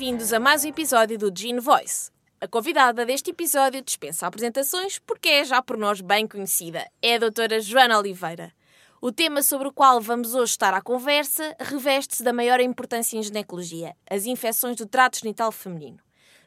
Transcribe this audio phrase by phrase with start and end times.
[0.00, 2.10] Bem-vindos a mais um episódio do Gene Voice.
[2.40, 6.90] A convidada deste episódio dispensa apresentações porque é já por nós bem conhecida.
[7.02, 8.50] É a doutora Joana Oliveira.
[8.98, 13.22] O tema sobre o qual vamos hoje estar à conversa reveste-se da maior importância em
[13.22, 15.98] ginecologia, as infecções do trato genital feminino.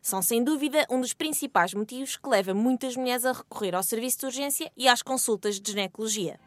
[0.02, 4.22] São, sem dúvida, um dos principais motivos que leva muitas mulheres a recorrer ao serviço
[4.22, 6.40] de urgência e às consultas de ginecologia.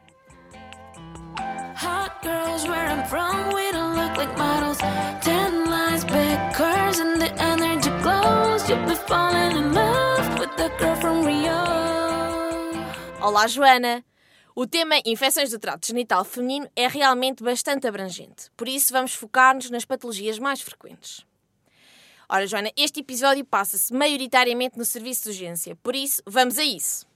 [1.76, 4.78] Hot girls where I'm from, we don't look like models.
[5.20, 8.66] Ten lines, big curves, and the energy glows.
[8.66, 11.52] You'll be falling in love with the girl from Rio.
[13.20, 14.02] Olá, Joana!
[14.54, 19.68] O tema infecções do trato genital feminino é realmente bastante abrangente, por isso vamos focar-nos
[19.68, 21.26] nas patologias mais frequentes.
[22.26, 27.06] Ora, Joana, este episódio passa-se maioritariamente no serviço de urgência, por isso vamos a isso.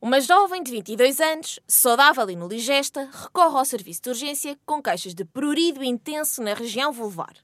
[0.00, 4.82] Uma jovem de 22 anos, saudável e no ligesta, recorre ao serviço de urgência com
[4.82, 7.34] queixas de prurido intenso na região vulvar.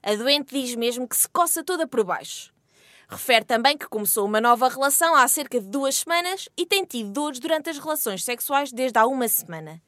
[0.00, 2.54] A doente diz mesmo que se coça toda por baixo.
[3.08, 7.10] Refere também que começou uma nova relação há cerca de duas semanas e tem tido
[7.10, 9.82] dores durante as relações sexuais desde há uma semana.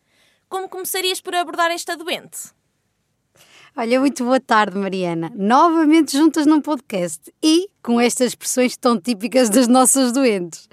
[0.48, 2.50] Como começarias por abordar esta doente?
[3.76, 5.30] Olha, muito boa tarde, Mariana.
[5.36, 10.68] Novamente juntas num podcast e com estas expressões tão típicas das nossas doentes.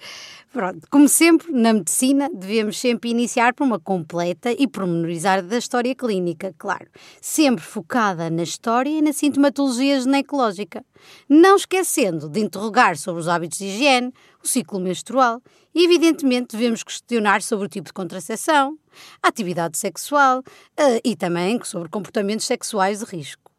[0.57, 5.93] Pronto, como sempre, na medicina, devemos sempre iniciar por uma completa e pormenorizada da história
[5.93, 6.87] clínica, claro,
[7.21, 10.83] sempre focada na história e na sintomatologia ginecológica,
[11.29, 14.11] não esquecendo de interrogar sobre os hábitos de higiene,
[14.43, 15.43] o ciclo menstrual
[15.75, 18.79] e, evidentemente, devemos questionar sobre o tipo de contracepção,
[19.21, 23.51] a atividade sexual uh, e também sobre comportamentos sexuais de risco.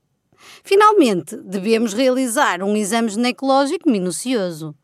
[0.65, 4.75] Finalmente, devemos realizar um exame ginecológico minucioso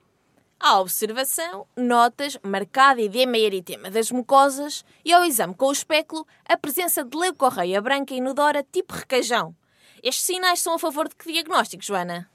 [0.59, 6.27] à observação, notas, marcada edema e eritema das mucosas e ao exame com o espéculo,
[6.49, 9.55] a presença de leucorreia branca inodora tipo requeijão.
[10.03, 12.29] Estes sinais são a favor de que diagnóstico, Joana?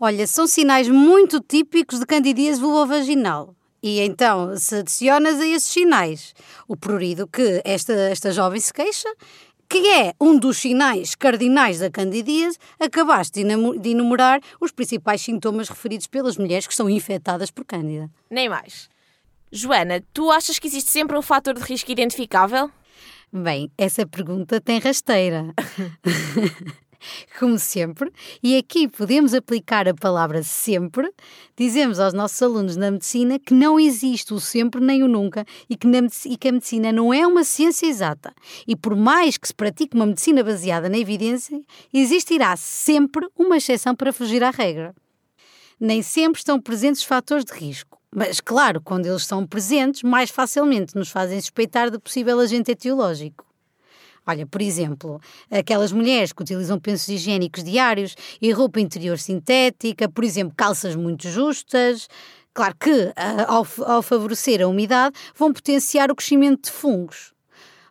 [0.00, 3.54] Olha, são sinais muito típicos de candidíase vulvovaginal.
[3.82, 6.34] E então, se adicionas a esses sinais
[6.68, 9.08] o prurido que esta, esta jovem se queixa
[9.72, 16.06] que é um dos sinais cardinais da candidíase, acabaste de enumerar os principais sintomas referidos
[16.06, 18.10] pelas mulheres que são infectadas por cândida.
[18.30, 18.90] Nem mais.
[19.50, 22.70] Joana, tu achas que existe sempre um fator de risco identificável?
[23.32, 25.54] Bem, essa pergunta tem rasteira.
[27.38, 31.10] como sempre, e aqui podemos aplicar a palavra sempre,
[31.56, 35.76] dizemos aos nossos alunos na medicina que não existe o sempre nem o nunca e
[35.76, 38.32] que, na, e que a medicina não é uma ciência exata.
[38.66, 41.60] E por mais que se pratique uma medicina baseada na evidência,
[41.92, 44.94] existirá sempre uma exceção para fugir à regra.
[45.78, 47.98] Nem sempre estão presentes fatores de risco.
[48.14, 53.51] Mas, claro, quando eles estão presentes, mais facilmente nos fazem suspeitar de possível agente etiológico.
[54.26, 60.22] Olha, por exemplo, aquelas mulheres que utilizam pensos higiênicos diários e roupa interior sintética, por
[60.22, 62.08] exemplo, calças muito justas.
[62.54, 63.12] Claro que,
[63.48, 67.32] ao, ao favorecer a umidade, vão potenciar o crescimento de fungos.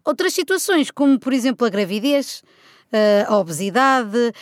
[0.06, 2.44] Outras situações, como por exemplo a gravidez,
[3.28, 4.34] a obesidade,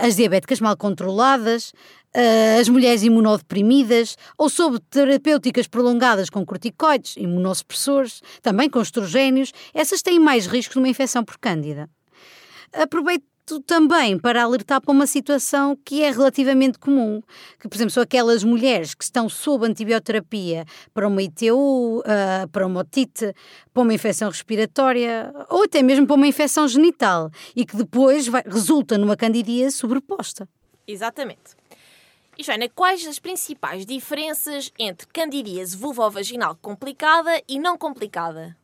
[0.00, 1.72] as diabéticas mal controladas,
[2.14, 10.02] uh, as mulheres imunodeprimidas ou sob terapêuticas prolongadas com corticoides, imunossupressores, também com estrogénios, essas
[10.02, 11.88] têm mais risco de uma infecção por cândida.
[12.72, 13.24] Aproveito
[13.58, 17.22] também para alertar para uma situação que é relativamente comum,
[17.58, 22.66] que, por exemplo, são aquelas mulheres que estão sob antibioterapia para uma ITU, ah, para
[22.66, 23.34] uma otite,
[23.72, 28.42] para uma infecção respiratória ou até mesmo para uma infecção genital e que depois vai,
[28.46, 30.46] resulta numa candidíase sobreposta.
[30.86, 31.56] Exatamente.
[32.36, 38.56] E Joana, quais as principais diferenças entre candidíase vulvovaginal complicada e não complicada?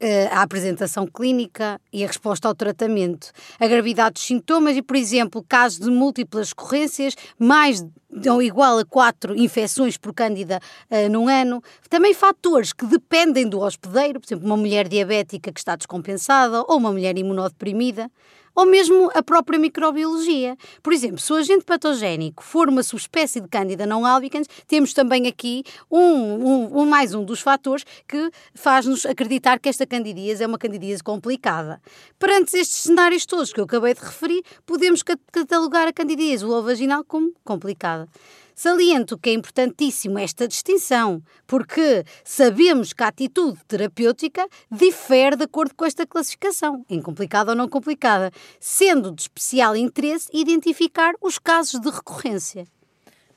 [0.00, 3.30] Eh, a apresentação clínica e a resposta ao tratamento,
[3.60, 7.86] a gravidade dos sintomas e, por exemplo, casos de múltiplas ocorrências, mais
[8.28, 10.58] ou igual a quatro infecções por cândida
[10.90, 11.62] uh, num ano.
[11.88, 16.78] Também fatores que dependem do hospedeiro, por exemplo, uma mulher diabética que está descompensada ou
[16.78, 18.10] uma mulher imunodeprimida
[18.56, 20.56] ou mesmo a própria microbiologia.
[20.82, 25.26] Por exemplo, se o agente patogénico for uma subespécie de Candida não albicans, temos também
[25.26, 30.46] aqui um, um, um mais um dos fatores que faz-nos acreditar que esta candidíase é
[30.46, 31.80] uma candidíase complicada.
[32.18, 37.32] Perante estes cenários todos que eu acabei de referir, podemos catalogar a candidíase vaginal como
[37.44, 38.08] complicada.
[38.58, 45.74] Saliento que é importantíssimo esta distinção, porque sabemos que a atitude terapêutica difere de acordo
[45.74, 51.78] com esta classificação, em complicada ou não complicada, sendo de especial interesse identificar os casos
[51.78, 52.66] de recorrência.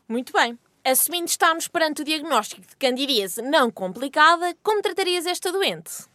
[0.07, 0.57] Muito bem.
[0.85, 6.05] Assumindo estarmos perante o diagnóstico de candidíase não complicada, como tratarias esta doente?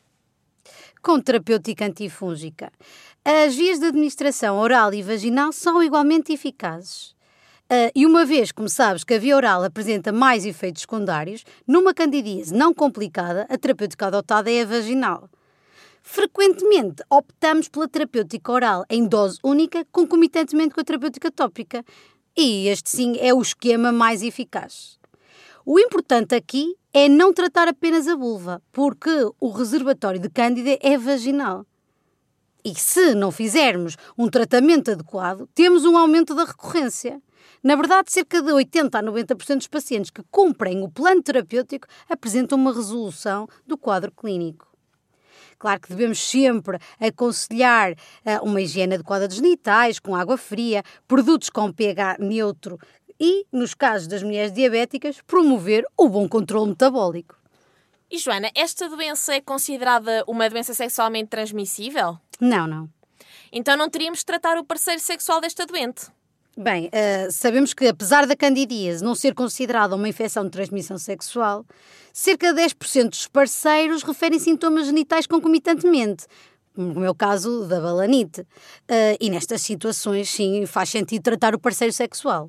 [1.03, 2.73] Com terapêutica antifúngica.
[3.23, 7.13] As vias de administração oral e vaginal são igualmente eficazes
[7.75, 11.93] Uh, e uma vez, como sabes, que a via oral apresenta mais efeitos secundários, numa
[11.93, 15.29] candidíase não complicada, a terapêutica adotada é a vaginal.
[16.00, 21.85] Frequentemente optamos pela terapêutica oral em dose única, concomitantemente com a terapêutica tópica.
[22.37, 24.97] E este sim é o esquema mais eficaz.
[25.67, 29.11] O importante aqui é não tratar apenas a vulva, porque
[29.41, 31.67] o reservatório de cândida é vaginal.
[32.65, 37.21] E se não fizermos um tratamento adequado, temos um aumento da recorrência.
[37.64, 42.58] Na verdade, cerca de 80 a 90% dos pacientes que cumprem o plano terapêutico apresentam
[42.58, 44.69] uma resolução do quadro clínico.
[45.58, 51.49] Claro que devemos sempre aconselhar uh, uma higiene adequada dos genitais, com água fria, produtos
[51.49, 52.78] com pH neutro
[53.19, 57.34] e, nos casos das mulheres diabéticas, promover o bom controle metabólico.
[58.11, 62.19] E Joana, esta doença é considerada uma doença sexualmente transmissível?
[62.38, 62.90] Não, não.
[63.50, 66.12] Então não teríamos de tratar o parceiro sexual desta doente?
[66.56, 71.67] Bem, uh, sabemos que apesar da candidíase não ser considerada uma infecção de transmissão sexual,
[72.12, 76.27] cerca de 10% dos parceiros referem sintomas genitais concomitantemente,
[76.73, 78.43] como é o caso da balanite.
[78.43, 82.49] Uh, e nestas situações, sim, faz sentido tratar o parceiro sexual.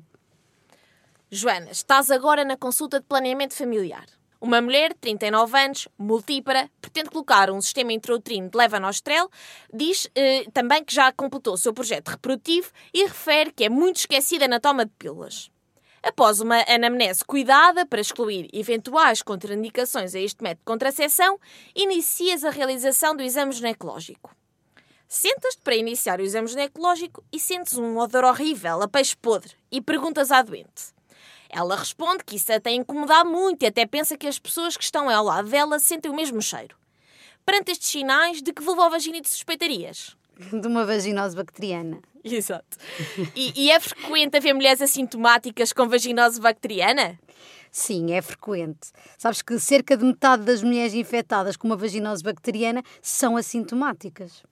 [1.28, 4.06] Joana, estás agora na consulta de planeamento familiar.
[4.46, 9.28] Uma mulher, 39 anos, multípara, pretende colocar um sistema intrauterino de levonorgestrel,
[9.74, 13.96] diz eh, também que já completou o seu projeto reprodutivo e refere que é muito
[13.96, 15.50] esquecida na toma de pílulas.
[16.00, 21.40] Após uma anamnese cuidada para excluir eventuais contraindicações a este método de contracepção,
[21.74, 24.30] inicias a realização do exame ginecológico.
[25.08, 29.80] Sentas-te para iniciar o exame ginecológico e sentes um odor horrível, a peixe podre, e
[29.82, 30.94] perguntas à doente:
[31.50, 34.84] ela responde que isso a tem incomodado muito e até pensa que as pessoas que
[34.84, 36.76] estão ao lado dela sentem o mesmo cheiro.
[37.44, 40.16] Perante estes sinais, de que vulvovaginite suspeitarias?
[40.52, 42.00] De uma vaginose bacteriana.
[42.22, 42.76] Exato.
[43.34, 47.18] E, e é frequente haver mulheres assintomáticas com vaginose bacteriana?
[47.70, 48.90] Sim, é frequente.
[49.16, 54.42] Sabes que cerca de metade das mulheres infectadas com uma vaginose bacteriana são assintomáticas.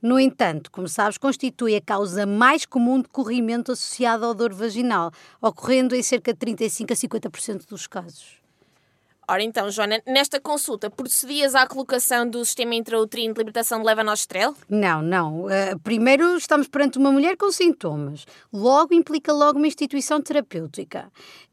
[0.00, 5.10] No entanto, como sabes, constitui a causa mais comum de corrimento associado ao dor vaginal,
[5.40, 8.46] ocorrendo em cerca de 35 a 50% dos casos.
[9.28, 14.54] Ora então, Joana, nesta consulta procedias à colocação do sistema intrauterino de libertação de levonorgestrel?
[14.68, 15.46] Não, não.
[15.46, 18.24] Uh, primeiro estamos perante uma mulher com sintomas.
[18.52, 21.10] Logo implica logo uma instituição terapêutica.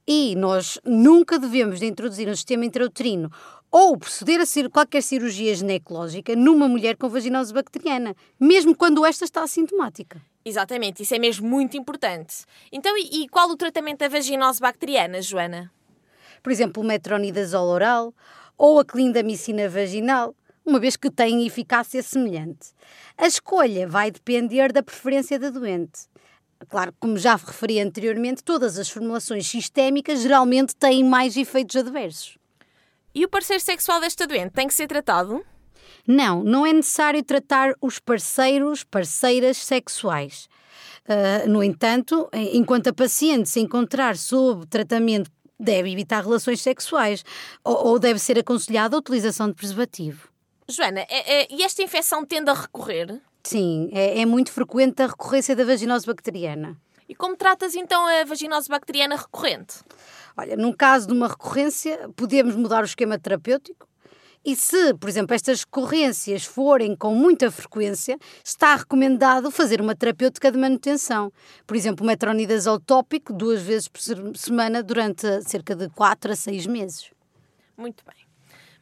[0.08, 3.32] E nós nunca devemos de introduzir um sistema intrauterino
[3.74, 9.26] ou proceder a ser qualquer cirurgia ginecológica numa mulher com vaginose bacteriana, mesmo quando esta
[9.26, 10.22] está assintomática.
[10.46, 12.46] Exatamente, isso é mesmo muito importante.
[12.72, 15.72] Então, e, qual o tratamento da vaginose bacteriana, Joana?
[16.44, 18.14] Por exemplo, o metronidazol oral
[18.56, 22.74] ou a clindamicina vaginal, uma vez que têm eficácia semelhante.
[23.18, 26.02] A escolha vai depender da preferência da doente.
[26.70, 32.38] Claro, como já referi anteriormente, todas as formulações sistémicas geralmente têm mais efeitos adversos.
[33.16, 35.44] E o parceiro sexual desta doente tem que ser tratado?
[36.08, 40.50] Não, não é necessário tratar os parceiros, parceiras sexuais.
[41.06, 45.30] Uh, no entanto, enquanto a paciente se encontrar sob tratamento,
[45.60, 47.24] deve evitar relações sexuais
[47.64, 50.28] ou, ou deve ser aconselhada a utilização de preservativo.
[50.68, 53.22] Joana, é, é, e esta infecção tende a recorrer?
[53.44, 56.78] Sim, é, é muito frequente a recorrência da vaginose bacteriana.
[57.08, 59.76] E como tratas então a vaginose bacteriana recorrente?
[60.36, 63.88] Olha, num caso de uma recorrência, podemos mudar o esquema terapêutico.
[64.46, 70.52] E se, por exemplo, estas recorrências forem com muita frequência, está recomendado fazer uma terapêutica
[70.52, 71.32] de manutenção.
[71.66, 74.02] Por exemplo, metronidazol tópico duas vezes por
[74.36, 77.10] semana durante cerca de 4 a 6 meses.
[77.78, 78.23] Muito bem.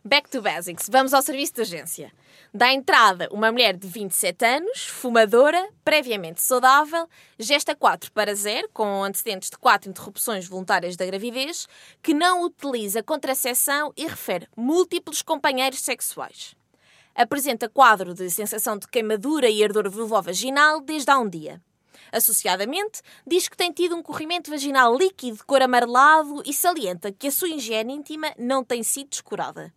[0.04, 0.90] Back to basics.
[0.90, 2.12] Vamos ao serviço de urgência.
[2.52, 9.04] Dá entrada uma mulher de 27 anos, fumadora, previamente saudável, gesta 4 para 0, com
[9.04, 11.68] antecedentes de 4 interrupções voluntárias da gravidez,
[12.02, 16.56] que não utiliza contracepção e refere múltiplos companheiros sexuais.
[17.14, 21.62] Apresenta quadro de sensação de queimadura e ardor vulvovaginal desde há um dia.
[22.12, 27.28] Associadamente, diz que tem tido um corrimento vaginal líquido de cor amarelado e salienta que
[27.28, 29.72] a sua higiene íntima não tem sido descurada.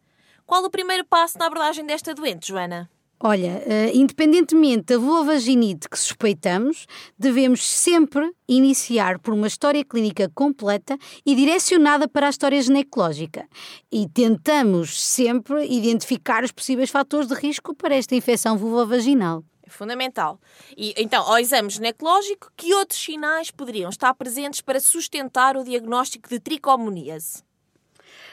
[0.47, 2.91] Qual o primeiro passo na abordagem desta doente, Joana?
[3.27, 6.87] Olha, uh, independentemente da vulvovaginite que suspeitamos,
[7.19, 13.49] devemos sempre iniciar por uma história clínica completa e direcionada para a história ginecológica.
[13.91, 19.43] E tentamos sempre identificar os possíveis fatores de risco para esta infecção vulvovaginal.
[19.67, 20.39] É fundamental.
[20.77, 26.29] E então, ao exame ginecológico, que outros sinais poderiam estar presentes para sustentar o diagnóstico
[26.29, 27.43] de tricomoníase?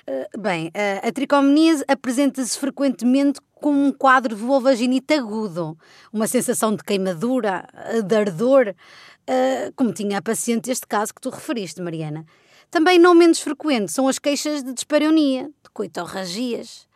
[0.07, 0.71] Eh, bem,
[1.03, 5.77] a tricomoníase apresenta-se frequentemente com um quadro vulvovaginite agudo,
[6.11, 7.67] uma sensação de queimadura,
[8.03, 12.25] de ardor, uh, como tinha a paciente deste caso que tu referiste, Mariana.
[12.71, 16.87] Também não menos frequente são as queixas de dispareunia, de coitorragias,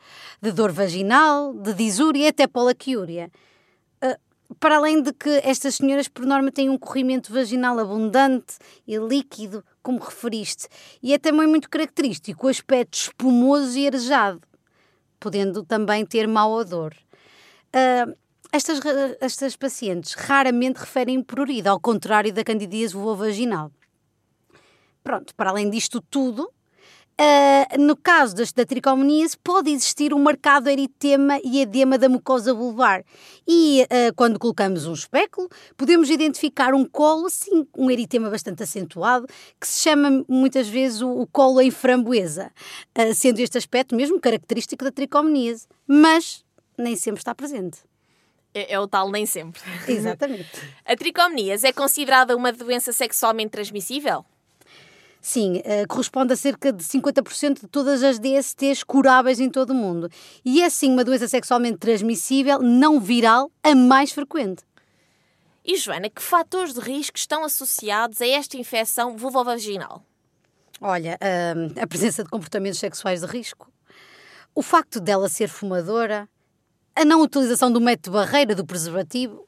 [0.41, 3.29] de dor vaginal, de disúria e até polaquiúria.
[4.59, 8.57] Para além de que estas senhoras, por norma, têm um corrimento vaginal abundante
[8.87, 10.67] e líquido, como referiste,
[11.01, 14.41] e é também muito característico o aspecto espumoso e arejado,
[15.19, 16.95] podendo também ter mau odor.
[17.67, 18.17] Uh,
[18.51, 18.79] estas,
[19.21, 23.71] estas pacientes raramente referem prurida, ao contrário da candidíase vulvovaginal.
[25.03, 26.51] Pronto, para além disto tudo,
[27.17, 32.53] Uh, no caso das, da tricomoníase, pode existir um marcado eritema e edema da mucosa
[32.53, 33.05] vulvar.
[33.47, 39.27] E uh, quando colocamos um espéculo, podemos identificar um colo, sim, um eritema bastante acentuado,
[39.59, 42.51] que se chama muitas vezes o, o colo em framboesa,
[42.97, 46.43] uh, sendo este aspecto mesmo característico da tricomoníase, mas
[46.77, 47.79] nem sempre está presente.
[48.53, 49.61] É, é o tal nem sempre.
[49.87, 50.49] Exatamente.
[50.83, 54.25] A tricomoníase é considerada uma doença sexualmente transmissível?
[55.25, 59.73] Sim, uh, corresponde a cerca de 50% de todas as DSTs curáveis em todo o
[59.73, 60.07] mundo.
[60.45, 64.63] E é sim uma doença sexualmente transmissível, não viral, a mais frequente.
[65.65, 70.03] E Joana, que fatores de risco estão associados a esta infecção vulvovaginal?
[70.79, 73.67] Olha, uh, a presença de comportamentos sexuais de risco,
[74.53, 76.29] o facto dela ser fumadora,
[76.95, 79.43] a não utilização do método barreira do preservativo,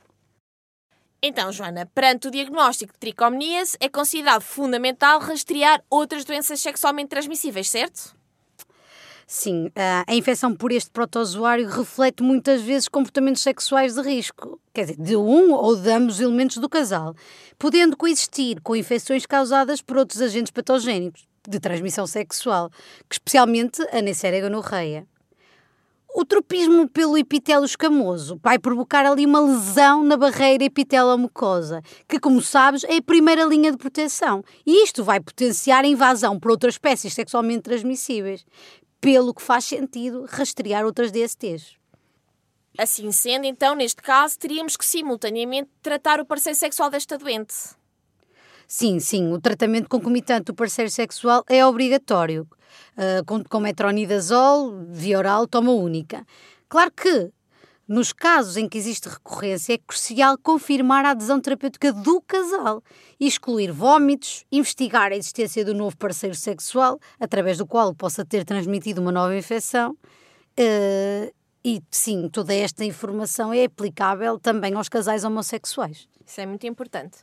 [1.21, 7.69] então, Joana, perante o diagnóstico de tricomoníase, é considerado fundamental rastrear outras doenças sexualmente transmissíveis,
[7.69, 8.15] certo?
[9.29, 9.69] Sim,
[10.07, 15.17] a infecção por este protozoário reflete muitas vezes comportamentos sexuais de risco, quer dizer, de
[15.17, 17.13] um ou de ambos os elementos do casal,
[17.59, 22.71] podendo coexistir com infecções causadas por outros agentes patogénicos de transmissão sexual,
[23.11, 25.05] especialmente a Neisseria gonorreia.
[26.13, 32.41] O tropismo pelo epitélio escamoso vai provocar ali uma lesão na barreira epitélio-mucosa, que, como
[32.41, 34.43] sabes, é a primeira linha de proteção.
[34.65, 38.45] E isto vai potenciar a invasão por outras espécies sexualmente transmissíveis,
[38.99, 41.75] pelo que faz sentido rastrear outras DSTs.
[42.77, 47.53] Assim sendo, então, neste caso, teríamos que simultaneamente tratar o parceiro sexual desta doente.
[48.67, 52.47] Sim, sim, o tratamento concomitante do parceiro sexual é obrigatório,
[52.97, 56.25] uh, com, com metronidazol, via oral, toma única.
[56.69, 57.31] Claro que,
[57.87, 62.83] nos casos em que existe recorrência, é crucial confirmar a adesão terapêutica do casal
[63.19, 69.01] excluir vômitos, investigar a existência do novo parceiro sexual, através do qual possa ter transmitido
[69.01, 69.91] uma nova infecção.
[70.59, 71.33] Uh,
[71.63, 76.07] e sim, toda esta informação é aplicável também aos casais homossexuais.
[76.25, 77.17] Isso é muito importante.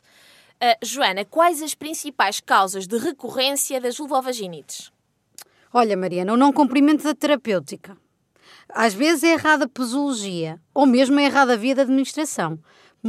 [0.55, 4.91] Uh, Joana, quais as principais causas de recorrência das vulvovaginites?
[5.77, 7.97] Olha, Mariana, o não cumprimento da terapêutica.
[8.69, 12.57] Às vezes é errada a posologia, ou mesmo é errada a via da administração.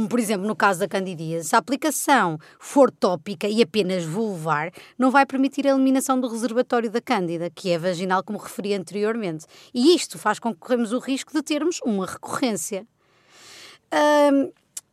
[0.09, 5.09] Por exemplo, no caso da candidíase, se a aplicação for tópica e apenas vulvar, não
[5.09, 9.45] vai permitir a eliminação do reservatório da cândida, que é vaginal, como referi anteriormente.
[9.73, 12.85] E isto faz com que corremos o risco de termos uma recorrência.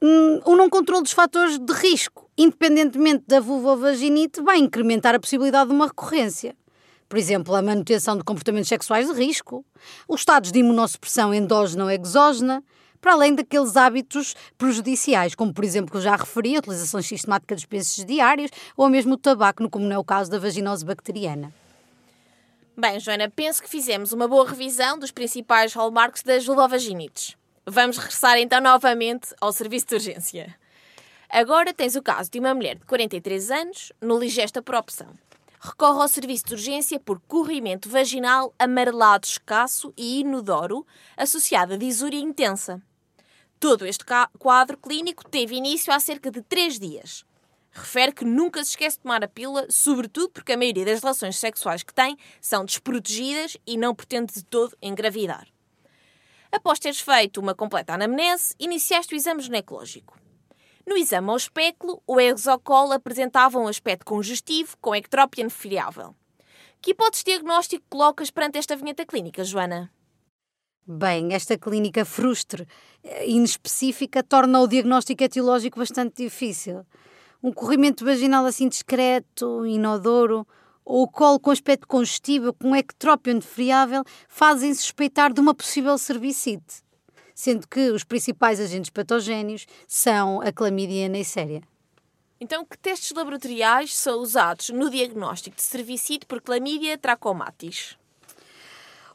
[0.01, 5.71] Um, o não controle dos fatores de risco, independentemente da vulvovaginite, vai incrementar a possibilidade
[5.71, 6.55] de uma recorrência.
[7.09, 9.65] Por exemplo, a manutenção de comportamentos sexuais de risco,
[10.09, 12.63] os estados de imunossupressão endógena ou exógena,
[13.01, 17.55] para além daqueles hábitos prejudiciais, como por exemplo que eu já referi, a utilização sistemática
[17.55, 21.53] dos pensos diários ou mesmo o tabaco, como é o caso da vaginose bacteriana.
[22.77, 27.37] Bem, Joana, penso que fizemos uma boa revisão dos principais hallmarks das vulvovaginites.
[27.67, 30.55] Vamos regressar então novamente ao serviço de urgência.
[31.29, 35.09] Agora tens o caso de uma mulher de 43 anos, no Ligesta por opção.
[35.67, 42.19] Recorre ao serviço de urgência por corrimento vaginal amarelado escasso e inodoro, associado a disúria
[42.19, 42.83] intensa.
[43.59, 44.05] Todo este
[44.39, 47.25] quadro clínico teve início há cerca de 3 dias.
[47.73, 51.39] Refere que nunca se esquece de tomar a pílula, sobretudo porque a maioria das relações
[51.39, 55.49] sexuais que tem são desprotegidas e não pretende de todo engravidar.
[56.53, 60.24] Após teres feito uma completa anamnese, iniciaste o exame ginecológico.
[60.87, 66.15] No exame ao espéculo, o exocol apresentava um aspecto congestivo com ectrópia fiável.
[66.81, 69.91] Que hipótese diagnóstico colocas perante esta vinheta clínica, Joana?
[70.87, 72.69] Bem, esta clínica frustre,
[73.03, 76.85] eh, inespecífica, torna o diagnóstico etiológico bastante difícil.
[77.43, 80.47] Um corrimento vaginal assim discreto, inodoro,
[80.85, 86.83] ou o colo com aspecto congestível, com ectrópio friável, fazem suspeitar de uma possível cervicite,
[87.35, 91.63] sendo que os principais agentes patogénios são a clamídia neisseria.
[92.41, 97.97] Então, que testes laboratoriais são usados no diagnóstico de cervicite por clamídia trachomatis?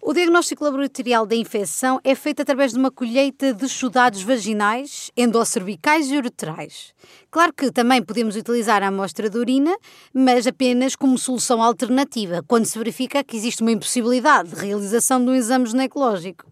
[0.02, 6.10] O diagnóstico laboratorial da infecção é feito através de uma colheita de chudados vaginais, endosservicais
[6.10, 6.94] e uretrais.
[7.30, 9.78] Claro que também podemos utilizar a amostra de urina,
[10.14, 15.32] mas apenas como solução alternativa, quando se verifica que existe uma impossibilidade de realização de
[15.32, 16.49] um exame ginecológico.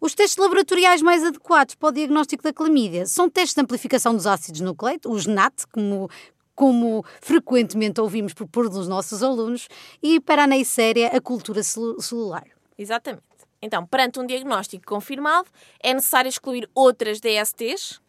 [0.00, 4.26] Os testes laboratoriais mais adequados para o diagnóstico da clamídia são testes de amplificação dos
[4.26, 6.08] ácidos nucleicos, os NAT, como,
[6.54, 9.68] como frequentemente ouvimos por por dos nossos alunos,
[10.00, 12.46] e para a neisséria, a cultura celular.
[12.78, 13.24] Exatamente.
[13.60, 15.48] Então, perante um diagnóstico confirmado,
[15.82, 18.00] é necessário excluir outras DSTs?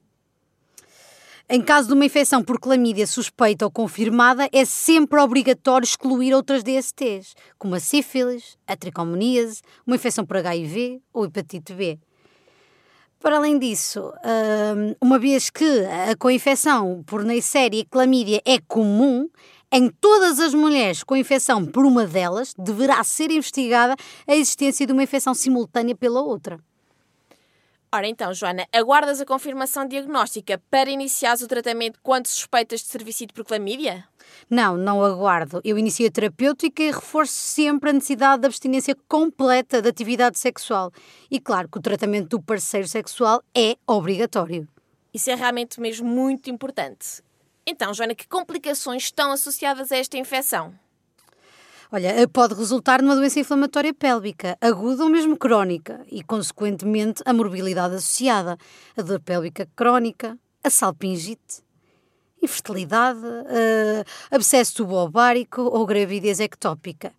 [1.51, 6.61] Em caso de uma infecção por clamídia suspeita ou confirmada, é sempre obrigatório excluir outras
[6.61, 11.97] DSTs, como a sífilis, a tricomoníase, uma infecção por HIV ou hepatite B.
[13.19, 14.13] Para além disso,
[14.77, 15.65] hum, uma vez que
[16.11, 19.27] a coinfecção por Neisseria e clamídia é comum,
[19.71, 23.95] em todas as mulheres com infecção por uma delas, deverá ser investigada
[24.27, 26.59] a existência de uma infecção simultânea pela outra.
[27.91, 33.33] Ora então, Joana, aguardas a confirmação diagnóstica para iniciares o tratamento quando suspeitas de cervicite
[33.33, 34.07] por clamídia?
[34.47, 35.59] Não, não aguardo.
[35.63, 40.91] Eu inicio a terapêutica e reforço sempre a necessidade de abstinência completa da atividade sexual.
[41.31, 44.67] E claro que o tratamento do parceiro sexual é obrigatório.
[45.11, 47.23] Isso é realmente mesmo muito importante.
[47.65, 50.75] Então, Joana, que complicações estão associadas a esta infecção?
[51.91, 57.95] Olha, pode resultar numa doença inflamatória pélvica, aguda ou mesmo crónica, e, consequentemente, a morbilidade
[57.95, 58.59] associada,
[58.95, 61.63] a dor pélvica crónica, a salpingite,
[62.43, 67.11] infertilidade, uh, abscesso tubo-ovárico ou gravidez ectópica.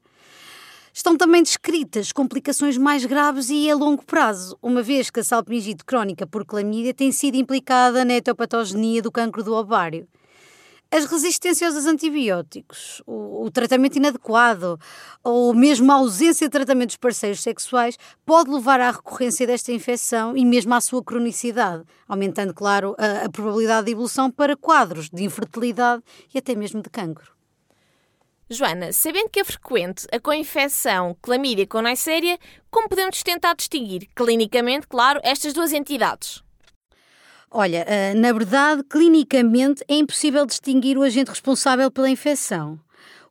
[0.95, 5.85] Estão também descritas complicações mais graves e a longo prazo, uma vez que a salpingite
[5.85, 10.07] crónica por clamídia tem sido implicada na etopatogenia do cancro do ovário.
[10.93, 14.77] As resistências aos antibióticos, o, o, tratamento inadequado
[15.23, 20.37] ou mesmo a ausência de tratamento dos parceiros sexuais pode levar à recorrência desta infecção
[20.37, 25.23] e mesmo à sua cronicidade, aumentando, claro, a, a probabilidade de evolução para quadros de
[25.23, 26.03] infertilidade
[26.35, 27.33] e até mesmo de cancro.
[28.51, 32.37] Joana, sabendo que é frequente a co-infecção clamídia com Neisseria,
[32.69, 36.43] como podemos tentar distinguir clinicamente, claro, estas duas entidades?
[37.53, 42.79] Olha, eh, na verdade, clinicamente é impossível distinguir o agente responsável pela infecção.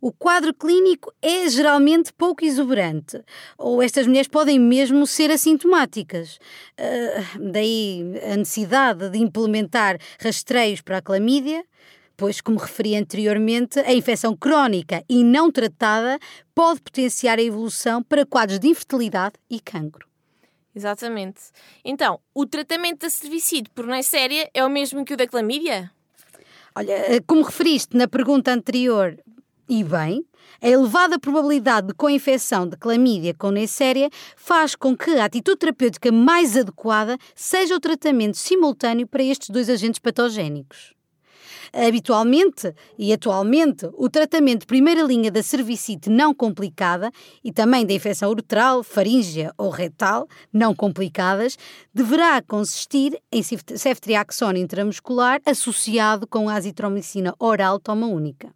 [0.01, 3.21] O quadro clínico é geralmente pouco exuberante,
[3.57, 6.37] ou estas mulheres podem mesmo ser assintomáticas.
[6.77, 11.63] Uh, daí a necessidade de implementar rastreios para a clamídia,
[12.17, 16.19] pois, como referi anteriormente, a infecção crónica e não tratada
[16.53, 20.08] pode potenciar a evolução para quadros de infertilidade e cancro.
[20.75, 21.41] Exatamente.
[21.83, 25.91] Então, o tratamento da cervicite por Neisseria é o mesmo que o da clamídia?
[26.75, 29.17] Olha, eh, como referiste na pergunta anterior,
[29.67, 30.25] e bem,
[30.61, 36.11] a elevada probabilidade de co-infecção de clamídia com Neisseria faz com que a atitude terapêutica
[36.11, 40.98] mais adequada seja o tratamento simultâneo para estes dois agentes patogénicos.
[41.73, 47.11] Habitualmente e atualmente, o tratamento de primeira linha da cervicite não complicada
[47.43, 51.57] e também da infecção uretral, faríngea ou retal não complicadas
[51.93, 58.53] deverá consistir em ceftriaxona intramuscular associado com azitromicina oral toma única.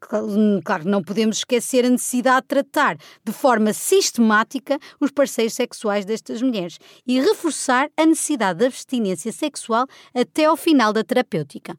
[0.00, 6.40] Claro, não podemos esquecer a necessidade de tratar de forma sistemática os parceiros sexuais destas
[6.40, 11.76] mulheres e reforçar a necessidade de abstinência sexual até ao final da terapêutica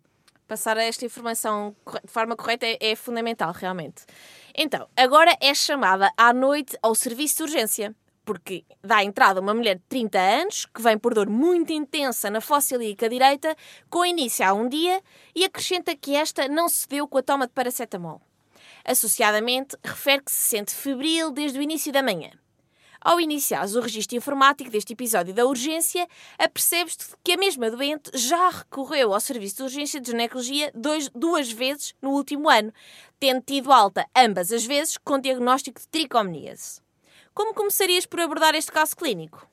[0.49, 4.03] passar esta informação de forma correta é, é fundamental, realmente.
[4.55, 9.77] Então, agora é chamada à noite ao serviço de urgência porque dá entrada uma mulher
[9.77, 13.55] de 30 anos que vem por dor muito intensa na fossa ilíaca direita,
[13.89, 15.01] com início há um dia,
[15.33, 18.21] e acrescenta que esta não se deu com a toma de paracetamol.
[18.85, 22.29] Associadamente, refere que se sente febril desde o início da manhã.
[23.01, 26.05] Ao iniciares o registro informático deste episódio da urgência,
[26.38, 31.49] apercebes-te que a mesma doente já recorreu ao serviço de urgência de ginecologia dois, duas
[31.49, 32.73] vezes no último ano,
[33.17, 36.81] tendo tido alta ambas as vezes com diagnóstico de tricomoníase.
[37.33, 39.47] Como começarias por abordar este caso clínico?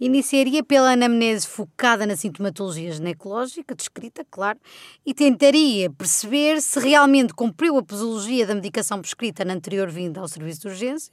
[0.00, 4.58] Iniciaria pela anamnese focada na sintomatologia ginecológica, descrita, claro,
[5.06, 10.26] e tentaria perceber se realmente cumpriu a posologia da medicação prescrita na anterior vinda ao
[10.26, 11.12] serviço de urgência,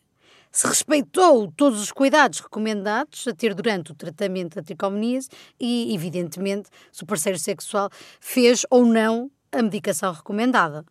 [0.52, 6.70] se respeitou todos os cuidados recomendados a ter durante o tratamento da tricomoníase e, evidentemente,
[6.92, 10.86] se o parceiro sexual fez ou não a medicação recomendada.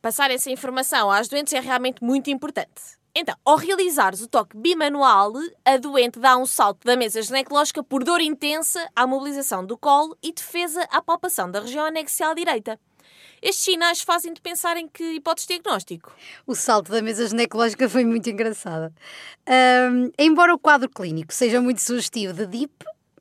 [0.00, 2.96] Passar essa informação às doentes é realmente muito importante.
[3.18, 5.32] Então, ao realizares o toque bimanual,
[5.64, 10.16] a doente dá um salto da mesa ginecológica por dor intensa à mobilização do colo
[10.22, 12.78] e defesa à palpação da região anexial direita.
[13.46, 16.12] Estes sinais fazem-te pensar em que hipótese diagnóstico?
[16.44, 18.92] O salto da mesa ginecológica foi muito engraçado.
[19.46, 22.72] Ahm, embora o quadro clínico seja muito sugestivo de DIP,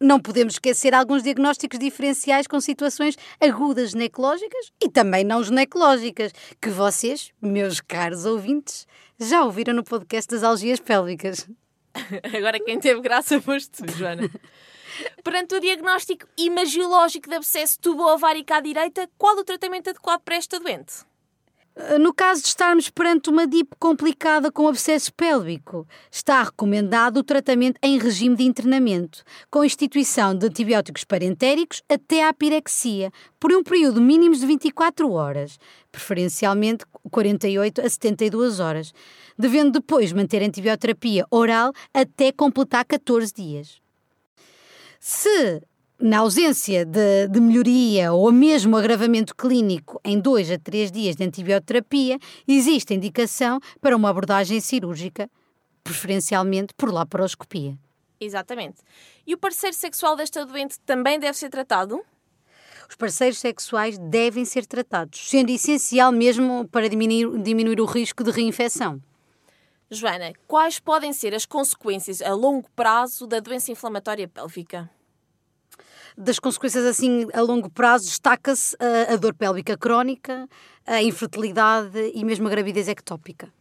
[0.01, 6.71] não podemos esquecer alguns diagnósticos diferenciais com situações agudas ginecológicas e também não ginecológicas, que
[6.71, 8.88] vocês, meus caros ouvintes,
[9.19, 11.47] já ouviram no podcast das algias pélvicas.
[12.35, 14.27] Agora quem teve graça foste tu, Joana.
[15.23, 20.60] Perante o diagnóstico imagiológico de abscesso tubo-ovárico à direita, qual o tratamento adequado para esta
[20.60, 21.05] doente?
[21.75, 27.23] Uh, No caso de estarmos perante uma DIP complicada com abscesso pélvico, está recomendado o
[27.23, 33.62] tratamento em regime de internamento, com instituição de antibióticos parentéricos até à pirexia, por um
[33.62, 35.60] período mínimo de 24 horas,
[35.91, 38.93] preferencialmente 48 a 72 horas,
[39.38, 43.84] devendo depois manter antibioterapia oral até completar 14 dias.
[45.07, 45.61] Se,
[45.99, 51.23] na ausência de, de melhoria ou mesmo agravamento clínico em 2 a 3 dias de
[51.23, 55.29] antibioterapia, existe indicação para uma abordagem cirúrgica,
[55.83, 57.77] preferencialmente por laparoscopia.
[58.19, 58.81] Exatamente.
[59.27, 62.01] E o parceiro sexual desta doente também deve ser tratado?
[62.89, 68.31] Os parceiros sexuais devem ser tratados, sendo essencial mesmo para diminuir, diminuir o risco de
[68.31, 68.99] reinfecção.
[69.89, 74.89] Joana, quais podem ser as consequências a longo prazo da doença inflamatória pélvica?
[76.17, 80.47] Das consequências assim a longo prazo destaca-se a, a dor pélvica crónica,
[80.87, 83.53] a infertilidade e mesmo a gravidez ectópica.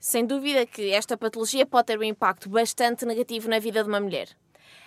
[0.00, 4.00] Sem dúvida que esta patologia pode ter um impacto bastante negativo na vida de uma
[4.00, 4.30] mulher.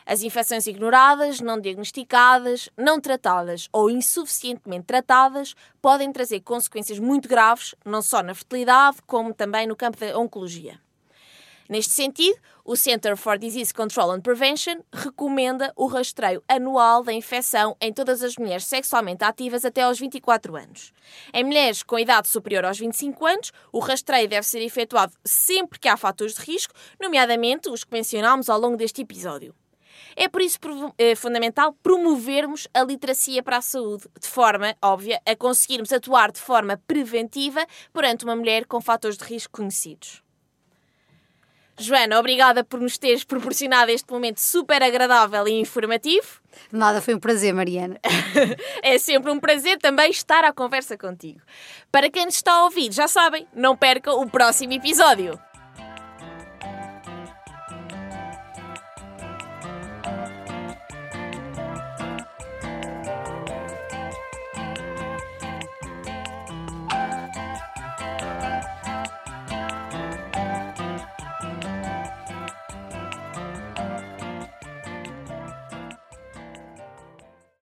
[0.06, 7.74] As infecções ignoradas, não diagnosticadas, não tratadas ou insuficientemente tratadas podem trazer consequências muito graves,
[7.84, 10.80] não só na fertilidade, como também no campo da oncologia.
[11.68, 17.76] Neste sentido, o Center for Disease Control and Prevention recomenda o rastreio anual da infecção
[17.82, 20.94] em todas as mulheres sexualmente ativas até aos 24 anos.
[21.34, 25.88] Em mulheres com idade superior aos 25 anos, o rastreio deve ser efetuado sempre que
[25.88, 29.54] há fatores de risco, nomeadamente os que mencionámos ao longo deste episódio.
[30.16, 30.60] É por isso
[30.98, 36.40] é fundamental promovermos a literacia para a saúde, de forma, óbvia, a conseguirmos atuar de
[36.40, 40.26] forma preventiva perante uma mulher com fatores de risco conhecidos.
[41.78, 46.40] Joana, obrigada por nos teres proporcionado este momento super agradável e informativo.
[46.72, 48.00] De nada, foi um prazer, Mariana.
[48.82, 51.42] é sempre um prazer também estar à conversa contigo.
[51.92, 55.38] Para quem nos está a ouvir, já sabem, não percam o próximo episódio.